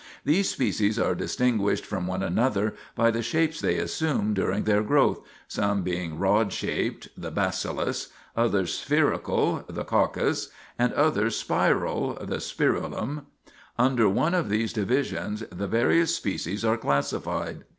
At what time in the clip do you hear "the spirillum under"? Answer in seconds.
12.19-14.09